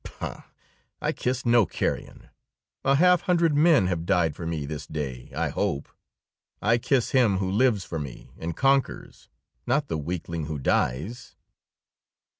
[0.03, 0.45] Pah!
[0.99, 2.29] I kiss no carrion.
[2.83, 5.87] A half hundred men have died for me this day, I hope.
[6.59, 9.29] I kiss him who lives for me and conquers,
[9.67, 11.35] not the weakling who dies!"